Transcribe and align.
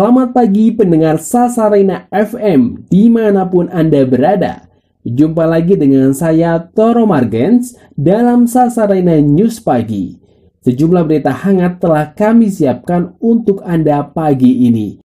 Selamat 0.00 0.32
pagi 0.32 0.72
pendengar 0.72 1.20
Sasarena 1.20 2.08
FM 2.08 2.88
di 2.88 3.12
mana 3.12 3.44
pun 3.44 3.68
Anda 3.68 4.08
berada. 4.08 4.64
Jumpa 5.04 5.44
lagi 5.44 5.76
dengan 5.76 6.16
saya 6.16 6.56
Toro 6.56 7.04
Margens 7.04 7.76
dalam 7.92 8.48
Sasarena 8.48 9.20
News 9.20 9.60
Pagi. 9.60 10.16
Sejumlah 10.64 11.04
berita 11.04 11.36
hangat 11.36 11.84
telah 11.84 12.16
kami 12.16 12.48
siapkan 12.48 13.12
untuk 13.20 13.60
Anda 13.60 14.00
pagi 14.08 14.72
ini. 14.72 15.04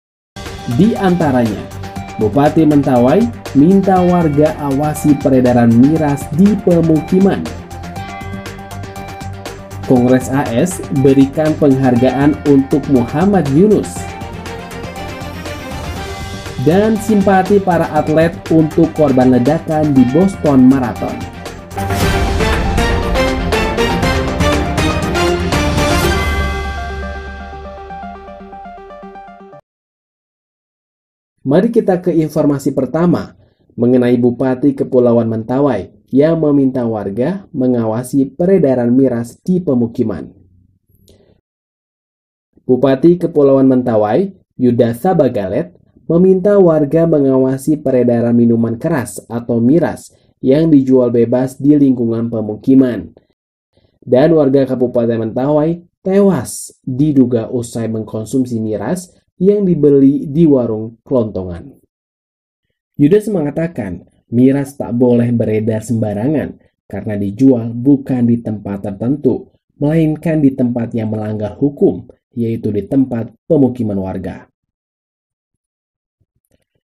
Di 0.80 0.96
antaranya, 0.96 1.60
Bupati 2.16 2.64
Mentawai 2.64 3.52
minta 3.52 4.00
warga 4.00 4.56
awasi 4.64 5.12
peredaran 5.20 5.76
miras 5.76 6.24
di 6.40 6.56
pemukiman. 6.64 7.44
Kongres 9.92 10.32
AS 10.32 10.80
berikan 11.04 11.52
penghargaan 11.60 12.48
untuk 12.48 12.88
Muhammad 12.88 13.44
Yunus 13.52 14.15
dan 16.66 16.98
simpati 16.98 17.62
para 17.62 17.86
atlet 17.94 18.34
untuk 18.50 18.90
korban 18.98 19.30
ledakan 19.30 19.94
di 19.94 20.02
Boston 20.10 20.66
Marathon. 20.66 21.14
Mari 31.46 31.70
kita 31.70 32.02
ke 32.02 32.10
informasi 32.10 32.74
pertama 32.74 33.38
mengenai 33.78 34.18
Bupati 34.18 34.74
Kepulauan 34.74 35.30
Mentawai 35.30 35.94
yang 36.10 36.42
meminta 36.42 36.82
warga 36.90 37.46
mengawasi 37.54 38.34
peredaran 38.34 38.90
miras 38.90 39.38
di 39.46 39.62
pemukiman. 39.62 40.34
Bupati 42.66 43.22
Kepulauan 43.22 43.70
Mentawai, 43.70 44.34
Yuda 44.58 44.98
Sabagalet, 44.98 45.75
meminta 46.06 46.58
warga 46.62 47.10
mengawasi 47.10 47.82
peredaran 47.82 48.38
minuman 48.38 48.78
keras 48.78 49.22
atau 49.26 49.58
miras 49.58 50.14
yang 50.42 50.70
dijual 50.70 51.10
bebas 51.10 51.58
di 51.58 51.74
lingkungan 51.74 52.30
pemukiman. 52.30 53.10
Dan 54.06 54.38
warga 54.38 54.70
Kabupaten 54.70 55.18
Mentawai 55.18 55.82
tewas 56.06 56.78
diduga 56.86 57.50
usai 57.50 57.90
mengkonsumsi 57.90 58.62
miras 58.62 59.10
yang 59.42 59.66
dibeli 59.66 60.30
di 60.30 60.46
warung 60.46 61.02
kelontongan. 61.02 61.74
Yudas 62.96 63.26
mengatakan 63.28 64.06
miras 64.30 64.78
tak 64.78 64.94
boleh 64.94 65.34
beredar 65.34 65.82
sembarangan 65.82 66.62
karena 66.86 67.18
dijual 67.18 67.74
bukan 67.74 68.30
di 68.30 68.46
tempat 68.46 68.86
tertentu, 68.86 69.50
melainkan 69.82 70.40
di 70.40 70.54
tempat 70.54 70.94
yang 70.94 71.10
melanggar 71.10 71.58
hukum, 71.58 72.06
yaitu 72.38 72.70
di 72.70 72.86
tempat 72.86 73.34
pemukiman 73.50 73.98
warga. 73.98 74.46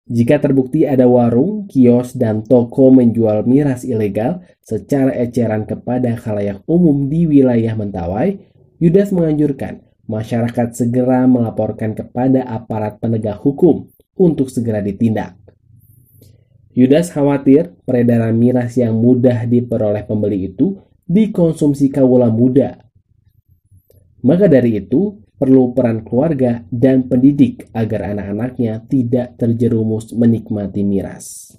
Jika 0.06 0.38
terbukti 0.38 0.86
ada 0.86 1.10
warung, 1.10 1.66
kios, 1.66 2.14
dan 2.14 2.46
toko 2.46 2.94
menjual 2.94 3.42
miras 3.50 3.82
ilegal 3.82 4.46
secara 4.62 5.10
eceran 5.18 5.66
kepada 5.66 6.14
khalayak 6.14 6.62
umum 6.70 7.10
di 7.10 7.26
wilayah 7.26 7.74
Mentawai, 7.74 8.38
Yudas 8.78 9.10
menganjurkan 9.10 9.82
masyarakat 10.06 10.78
segera 10.78 11.26
melaporkan 11.26 11.98
kepada 11.98 12.46
aparat 12.46 13.02
penegak 13.02 13.42
hukum 13.42 13.90
untuk 14.14 14.54
segera 14.54 14.78
ditindak. 14.86 15.42
Yudas 16.78 17.10
khawatir 17.10 17.74
peredaran 17.88 18.38
miras 18.38 18.78
yang 18.78 19.02
mudah 19.02 19.50
diperoleh 19.50 20.06
pembeli 20.06 20.54
itu 20.54 20.78
dikonsumsi 21.10 21.90
kawula 21.90 22.30
muda. 22.30 22.78
Maka 24.22 24.46
dari 24.46 24.86
itu, 24.86 25.25
perlu 25.36 25.76
peran 25.76 26.04
keluarga 26.04 26.64
dan 26.72 27.08
pendidik 27.08 27.68
agar 27.76 28.16
anak-anaknya 28.16 28.84
tidak 28.88 29.36
terjerumus 29.36 30.16
menikmati 30.16 30.82
miras. 30.84 31.56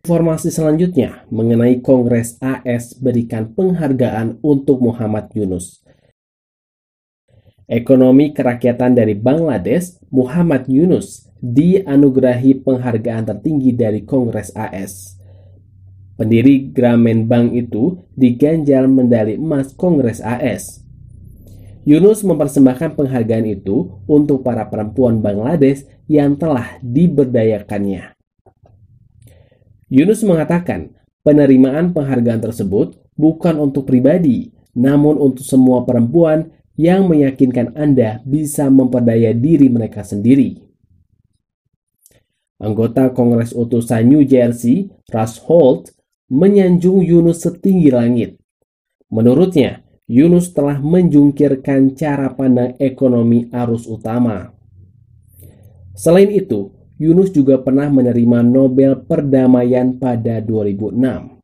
Informasi 0.00 0.48
selanjutnya 0.48 1.28
mengenai 1.28 1.84
Kongres 1.84 2.40
AS 2.40 2.96
berikan 2.96 3.52
penghargaan 3.52 4.40
untuk 4.40 4.80
Muhammad 4.80 5.28
Yunus. 5.36 5.84
Ekonomi 7.70 8.34
kerakyatan 8.34 8.98
dari 8.98 9.14
Bangladesh, 9.14 10.00
Muhammad 10.10 10.66
Yunus, 10.66 11.30
dianugerahi 11.38 12.66
penghargaan 12.66 13.28
tertinggi 13.28 13.76
dari 13.76 14.02
Kongres 14.02 14.50
AS. 14.56 15.19
Pendiri 16.20 16.68
Gramen 16.68 17.24
Bank 17.24 17.56
itu 17.56 18.04
diganjal 18.12 18.92
medali 18.92 19.40
emas 19.40 19.72
Kongres 19.72 20.20
AS. 20.20 20.84
Yunus 21.88 22.20
mempersembahkan 22.28 22.92
penghargaan 22.92 23.48
itu 23.48 24.04
untuk 24.04 24.44
para 24.44 24.68
perempuan 24.68 25.24
Bangladesh 25.24 25.88
yang 26.12 26.36
telah 26.36 26.76
diberdayakannya. 26.84 28.12
Yunus 29.88 30.20
mengatakan, 30.20 30.92
penerimaan 31.24 31.96
penghargaan 31.96 32.44
tersebut 32.44 33.00
bukan 33.16 33.56
untuk 33.56 33.88
pribadi, 33.88 34.52
namun 34.76 35.16
untuk 35.16 35.48
semua 35.48 35.88
perempuan 35.88 36.52
yang 36.76 37.08
meyakinkan 37.08 37.72
Anda 37.72 38.20
bisa 38.28 38.68
memperdaya 38.68 39.32
diri 39.32 39.72
mereka 39.72 40.04
sendiri. 40.04 40.68
Anggota 42.60 43.08
Kongres 43.08 43.56
Utusan 43.56 44.04
New 44.04 44.20
Jersey, 44.28 44.92
Russ 45.08 45.40
Holt, 45.48 45.96
menyanjung 46.30 47.02
Yunus 47.02 47.42
setinggi 47.42 47.90
langit. 47.90 48.38
Menurutnya, 49.10 49.82
Yunus 50.06 50.54
telah 50.54 50.78
menjungkirkan 50.78 51.98
cara 51.98 52.30
pandang 52.34 52.78
ekonomi 52.78 53.50
arus 53.50 53.90
utama. 53.90 54.54
Selain 55.94 56.30
itu, 56.30 56.70
Yunus 57.02 57.34
juga 57.34 57.58
pernah 57.58 57.90
menerima 57.90 58.46
Nobel 58.46 59.02
Perdamaian 59.02 59.98
pada 59.98 60.38
2006. 60.38 61.42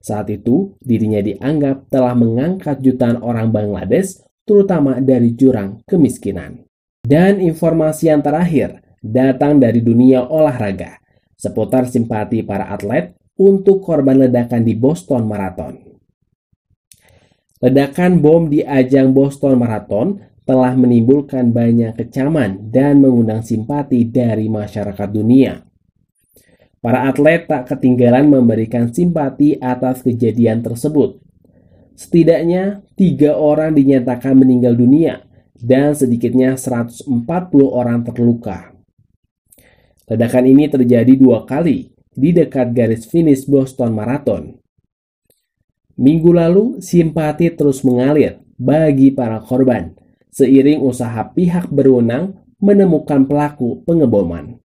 Saat 0.00 0.32
itu, 0.32 0.74
dirinya 0.80 1.20
dianggap 1.20 1.92
telah 1.92 2.16
mengangkat 2.16 2.80
jutaan 2.80 3.20
orang 3.20 3.52
Bangladesh, 3.52 4.24
terutama 4.48 4.96
dari 4.96 5.36
jurang 5.36 5.84
kemiskinan. 5.84 6.64
Dan 7.04 7.40
informasi 7.40 8.08
yang 8.08 8.24
terakhir 8.24 8.80
datang 9.04 9.60
dari 9.60 9.84
dunia 9.84 10.24
olahraga 10.24 11.00
seputar 11.40 11.88
simpati 11.88 12.44
para 12.44 12.68
atlet 12.68 13.16
untuk 13.40 13.80
korban 13.80 14.28
ledakan 14.28 14.60
di 14.60 14.76
Boston 14.76 15.24
Marathon. 15.24 15.80
Ledakan 17.64 18.20
bom 18.20 18.52
di 18.52 18.60
ajang 18.60 19.16
Boston 19.16 19.56
Marathon 19.56 20.20
telah 20.44 20.76
menimbulkan 20.76 21.48
banyak 21.48 21.96
kecaman 21.96 22.68
dan 22.68 23.00
mengundang 23.00 23.40
simpati 23.40 24.04
dari 24.04 24.52
masyarakat 24.52 25.08
dunia. 25.08 25.64
Para 26.80 27.08
atlet 27.08 27.44
tak 27.44 27.68
ketinggalan 27.68 28.28
memberikan 28.28 28.88
simpati 28.88 29.56
atas 29.60 30.00
kejadian 30.00 30.64
tersebut. 30.64 31.20
Setidaknya 31.92 32.80
tiga 32.96 33.36
orang 33.36 33.76
dinyatakan 33.76 34.32
meninggal 34.32 34.72
dunia 34.72 35.20
dan 35.60 35.92
sedikitnya 35.92 36.56
140 36.56 37.04
orang 37.68 38.00
terluka. 38.00 38.72
Ledakan 40.08 40.44
ini 40.48 40.72
terjadi 40.72 41.12
dua 41.20 41.44
kali 41.44 41.99
di 42.14 42.34
dekat 42.34 42.74
garis 42.74 43.06
finish 43.06 43.46
Boston 43.46 43.94
Marathon. 43.94 44.58
Minggu 46.00 46.32
lalu, 46.32 46.80
simpati 46.80 47.52
terus 47.52 47.84
mengalir 47.84 48.40
bagi 48.56 49.12
para 49.12 49.40
korban 49.40 50.00
seiring 50.30 50.80
usaha 50.80 51.26
pihak 51.26 51.68
berwenang 51.68 52.38
menemukan 52.62 53.26
pelaku 53.26 53.82
pengeboman. 53.84 54.56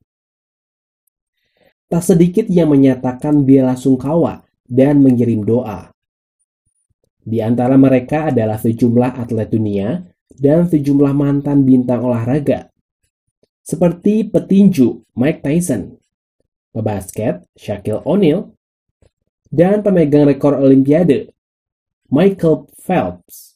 Tak 1.89 2.05
sedikit 2.05 2.47
yang 2.49 2.73
menyatakan 2.73 3.45
bela 3.45 3.77
sungkawa 3.77 4.45
dan 4.65 5.01
mengirim 5.01 5.45
doa. 5.45 5.93
Di 7.25 7.41
antara 7.41 7.81
mereka 7.81 8.29
adalah 8.29 8.61
sejumlah 8.61 9.17
atlet 9.17 9.49
dunia 9.49 10.05
dan 10.37 10.69
sejumlah 10.69 11.13
mantan 11.17 11.65
bintang 11.65 12.05
olahraga, 12.05 12.69
seperti 13.65 14.29
petinju 14.29 15.17
Mike 15.17 15.41
Tyson, 15.41 15.97
pebasket 16.75 17.47
Shaquille 17.55 18.03
O'Neal, 18.03 18.51
dan 19.55 19.87
pemegang 19.87 20.27
rekor 20.27 20.59
Olimpiade 20.59 21.31
Michael 22.11 22.67
Phelps. 22.83 23.55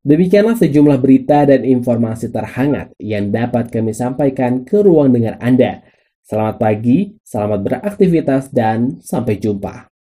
Demikianlah 0.00 0.56
sejumlah 0.56 0.96
berita 0.96 1.44
dan 1.44 1.68
informasi 1.68 2.32
terhangat 2.32 2.96
yang 2.96 3.28
dapat 3.28 3.68
kami 3.68 3.92
sampaikan 3.92 4.64
ke 4.64 4.80
ruang 4.80 5.12
dengar 5.12 5.36
Anda. 5.36 5.84
Selamat 6.24 6.56
pagi, 6.56 7.20
selamat 7.20 7.60
beraktivitas, 7.60 8.48
dan 8.48 9.04
sampai 9.04 9.36
jumpa. 9.36 9.97